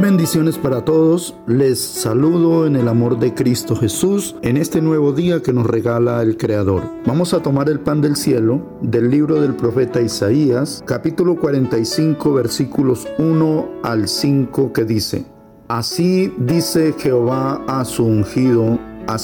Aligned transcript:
bendiciones 0.00 0.58
para 0.58 0.84
todos. 0.84 1.34
Les 1.46 1.80
saludo 1.80 2.66
en 2.66 2.76
el 2.76 2.88
amor 2.88 3.18
de 3.18 3.34
Cristo 3.34 3.76
Jesús 3.76 4.34
en 4.42 4.56
este 4.56 4.80
nuevo 4.80 5.12
día 5.12 5.42
que 5.42 5.52
nos 5.52 5.66
regala 5.66 6.22
el 6.22 6.36
Creador. 6.36 6.82
Vamos 7.06 7.34
a 7.34 7.42
tomar 7.42 7.68
el 7.68 7.80
pan 7.80 8.00
del 8.00 8.16
cielo 8.16 8.60
del 8.80 9.10
libro 9.10 9.40
del 9.40 9.54
profeta 9.54 10.00
Isaías, 10.00 10.82
capítulo 10.86 11.36
45, 11.36 12.32
versículos 12.32 13.06
1 13.18 13.68
al 13.82 14.08
5 14.08 14.72
que 14.72 14.84
dice, 14.84 15.26
Así 15.68 16.32
dice 16.38 16.94
Jehová 16.96 17.64
a 17.66 17.84
su 17.84 18.04
ungido 18.04 18.78
a 19.06 19.18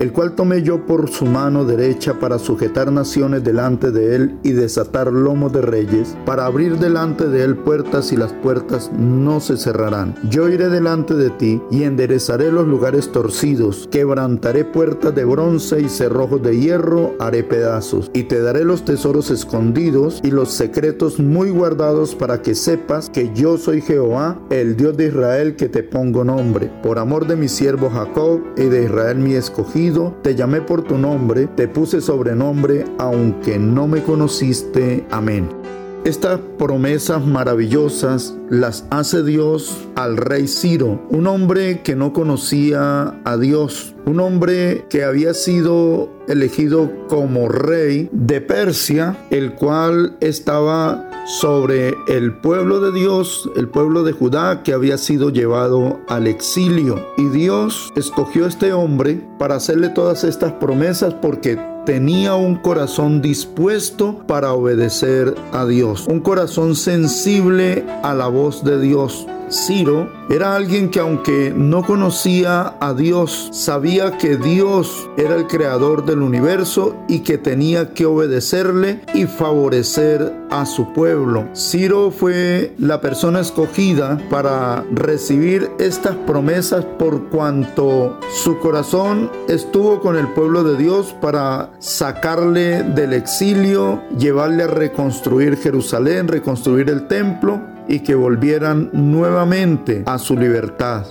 el 0.00 0.12
cual 0.12 0.34
tomé 0.34 0.62
yo 0.62 0.84
por 0.84 1.08
su 1.08 1.26
mano 1.26 1.64
derecha 1.64 2.18
para 2.18 2.38
sujetar 2.38 2.90
naciones 2.90 3.44
delante 3.44 3.92
de 3.92 4.16
él 4.16 4.38
y 4.42 4.50
desatar 4.50 5.12
lomos 5.12 5.52
de 5.52 5.62
reyes, 5.62 6.16
para 6.26 6.46
abrir 6.46 6.78
delante 6.78 7.28
de 7.28 7.44
él 7.44 7.56
puertas 7.56 8.12
y 8.12 8.16
las 8.16 8.32
puertas 8.32 8.90
no 8.92 9.40
se 9.40 9.56
cerrarán. 9.56 10.16
Yo 10.28 10.48
iré 10.48 10.68
delante 10.68 11.14
de 11.14 11.30
ti 11.30 11.62
y 11.70 11.84
enderezaré 11.84 12.50
los 12.50 12.66
lugares 12.66 13.12
torcidos, 13.12 13.88
quebrantaré 13.90 14.64
puertas 14.64 15.14
de 15.14 15.24
bronce 15.24 15.80
y 15.80 15.88
cerrojos 15.88 16.42
de 16.42 16.58
hierro 16.58 17.12
haré 17.20 17.44
pedazos, 17.44 18.10
y 18.12 18.24
te 18.24 18.40
daré 18.40 18.64
los 18.64 18.84
tesoros 18.84 19.30
escondidos 19.30 20.20
y 20.24 20.30
los 20.30 20.50
secretos 20.50 21.20
muy 21.20 21.50
guardados 21.50 22.14
para 22.14 22.42
que 22.42 22.54
sepas 22.54 23.08
que 23.08 23.32
yo 23.34 23.56
soy 23.56 23.80
Jehová, 23.80 24.38
el 24.50 24.76
Dios 24.76 24.96
de 24.96 25.06
Israel 25.08 25.54
que 25.56 25.68
te 25.68 25.82
pongo 25.82 26.24
nombre, 26.24 26.70
por 26.82 26.98
amor 26.98 27.26
de 27.26 27.36
mi 27.36 27.48
siervo 27.48 27.88
Jacob 27.88 28.40
y 28.56 28.64
de 28.64 28.84
Israel 28.84 29.18
mi 29.24 29.34
escogido, 29.34 30.14
te 30.22 30.34
llamé 30.34 30.60
por 30.60 30.82
tu 30.82 30.98
nombre, 30.98 31.46
te 31.46 31.66
puse 31.66 32.00
sobrenombre, 32.00 32.84
aunque 32.98 33.58
no 33.58 33.88
me 33.88 34.02
conociste. 34.02 35.06
Amén. 35.10 35.63
Estas 36.04 36.38
promesas 36.58 37.24
maravillosas 37.26 38.34
las 38.50 38.84
hace 38.90 39.22
Dios 39.22 39.74
al 39.94 40.18
rey 40.18 40.48
Ciro, 40.48 41.00
un 41.08 41.26
hombre 41.26 41.80
que 41.80 41.96
no 41.96 42.12
conocía 42.12 43.18
a 43.24 43.36
Dios, 43.38 43.94
un 44.04 44.20
hombre 44.20 44.84
que 44.90 45.02
había 45.02 45.32
sido 45.32 46.10
elegido 46.28 46.92
como 47.08 47.48
rey 47.48 48.10
de 48.12 48.42
Persia, 48.42 49.16
el 49.30 49.54
cual 49.54 50.18
estaba 50.20 51.08
sobre 51.24 51.94
el 52.06 52.34
pueblo 52.36 52.80
de 52.80 52.92
Dios, 52.92 53.50
el 53.56 53.68
pueblo 53.68 54.02
de 54.02 54.12
Judá 54.12 54.62
que 54.62 54.74
había 54.74 54.98
sido 54.98 55.30
llevado 55.30 56.00
al 56.08 56.26
exilio. 56.26 57.02
Y 57.16 57.28
Dios 57.28 57.94
escogió 57.96 58.44
a 58.44 58.48
este 58.48 58.74
hombre 58.74 59.26
para 59.38 59.54
hacerle 59.54 59.88
todas 59.88 60.22
estas 60.22 60.52
promesas 60.52 61.14
porque 61.14 61.58
tenía 61.84 62.34
un 62.34 62.56
corazón 62.56 63.20
dispuesto 63.20 64.24
para 64.26 64.52
obedecer 64.52 65.34
a 65.52 65.66
Dios, 65.66 66.06
un 66.08 66.20
corazón 66.20 66.76
sensible 66.76 67.84
a 68.02 68.14
la 68.14 68.28
voz 68.28 68.64
de 68.64 68.80
Dios. 68.80 69.26
Ciro 69.50 70.10
era 70.30 70.56
alguien 70.56 70.90
que 70.90 71.00
aunque 71.00 71.52
no 71.54 71.84
conocía 71.84 72.74
a 72.80 72.94
Dios, 72.94 73.50
sabía 73.52 74.16
que 74.16 74.36
Dios 74.36 75.08
era 75.16 75.36
el 75.36 75.46
creador 75.46 76.06
del 76.06 76.22
universo 76.22 76.96
y 77.08 77.20
que 77.20 77.38
tenía 77.38 77.92
que 77.92 78.06
obedecerle 78.06 79.02
y 79.12 79.26
favorecer 79.26 80.32
a 80.54 80.66
su 80.66 80.92
pueblo. 80.92 81.48
Ciro 81.52 82.12
fue 82.12 82.74
la 82.78 83.00
persona 83.00 83.40
escogida 83.40 84.18
para 84.30 84.84
recibir 84.92 85.68
estas 85.80 86.14
promesas 86.14 86.84
por 86.98 87.28
cuanto 87.28 88.18
su 88.32 88.58
corazón 88.60 89.30
estuvo 89.48 90.00
con 90.00 90.16
el 90.16 90.28
pueblo 90.28 90.62
de 90.62 90.76
Dios 90.76 91.14
para 91.20 91.72
sacarle 91.80 92.84
del 92.84 93.14
exilio, 93.14 94.00
llevarle 94.16 94.62
a 94.62 94.68
reconstruir 94.68 95.56
Jerusalén, 95.56 96.28
reconstruir 96.28 96.88
el 96.88 97.08
templo 97.08 97.60
y 97.88 98.00
que 98.00 98.14
volvieran 98.14 98.90
nuevamente 98.92 100.04
a 100.06 100.18
su 100.18 100.36
libertad. 100.36 101.04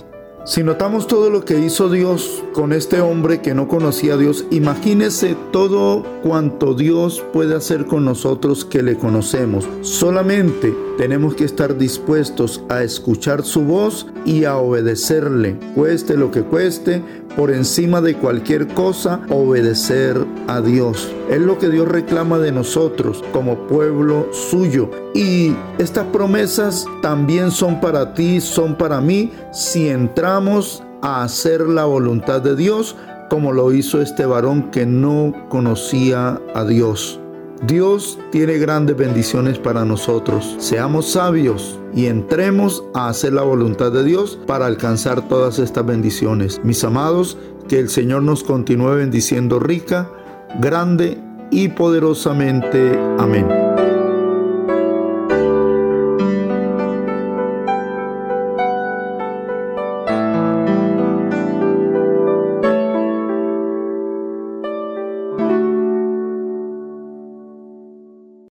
Si 0.46 0.62
notamos 0.62 1.06
todo 1.06 1.30
lo 1.30 1.46
que 1.46 1.58
hizo 1.58 1.88
Dios 1.88 2.44
con 2.52 2.74
este 2.74 3.00
hombre 3.00 3.40
que 3.40 3.54
no 3.54 3.66
conocía 3.66 4.12
a 4.12 4.16
Dios, 4.18 4.44
imagínese 4.50 5.38
todo 5.52 6.04
cuanto 6.22 6.74
Dios 6.74 7.24
puede 7.32 7.56
hacer 7.56 7.86
con 7.86 8.04
nosotros 8.04 8.66
que 8.66 8.82
le 8.82 8.98
conocemos. 8.98 9.66
Solamente 9.80 10.76
tenemos 10.98 11.34
que 11.34 11.44
estar 11.44 11.78
dispuestos 11.78 12.62
a 12.68 12.82
escuchar 12.82 13.42
su 13.42 13.62
voz 13.62 14.06
y 14.26 14.44
a 14.44 14.58
obedecerle, 14.58 15.56
cueste 15.74 16.14
lo 16.14 16.30
que 16.30 16.42
cueste, 16.42 17.02
por 17.36 17.50
encima 17.50 18.00
de 18.00 18.14
cualquier 18.14 18.68
cosa, 18.68 19.20
obedecer 19.30 20.24
a 20.46 20.60
Dios. 20.60 21.10
Es 21.30 21.40
lo 21.40 21.58
que 21.58 21.68
Dios 21.68 21.88
reclama 21.88 22.38
de 22.38 22.52
nosotros 22.52 23.24
como 23.32 23.66
pueblo 23.66 24.28
suyo. 24.32 24.88
Y 25.14 25.56
estas 25.78 26.06
promesas 26.08 26.84
también 27.02 27.50
son 27.50 27.80
para 27.80 28.14
ti, 28.14 28.40
son 28.40 28.76
para 28.76 29.00
mí, 29.00 29.32
si 29.50 29.88
entramos 29.88 30.33
a 31.02 31.22
hacer 31.22 31.60
la 31.60 31.84
voluntad 31.84 32.42
de 32.42 32.56
Dios, 32.56 32.96
como 33.30 33.52
lo 33.52 33.72
hizo 33.72 34.00
este 34.00 34.26
varón 34.26 34.70
que 34.70 34.86
no 34.86 35.32
conocía 35.48 36.40
a 36.54 36.64
Dios. 36.64 37.20
Dios 37.66 38.18
tiene 38.32 38.58
grandes 38.58 38.96
bendiciones 38.96 39.58
para 39.58 39.84
nosotros. 39.84 40.56
Seamos 40.58 41.12
sabios 41.12 41.78
y 41.94 42.06
entremos 42.06 42.84
a 42.94 43.08
hacer 43.08 43.32
la 43.32 43.42
voluntad 43.42 43.92
de 43.92 44.04
Dios 44.04 44.38
para 44.46 44.66
alcanzar 44.66 45.28
todas 45.28 45.58
estas 45.58 45.86
bendiciones. 45.86 46.60
Mis 46.64 46.82
amados, 46.84 47.38
que 47.68 47.78
el 47.78 47.88
Señor 47.88 48.22
nos 48.22 48.42
continúe 48.42 48.96
bendiciendo 48.96 49.60
rica, 49.60 50.10
grande 50.60 51.18
y 51.50 51.68
poderosamente. 51.68 52.98
Amén. 53.18 53.63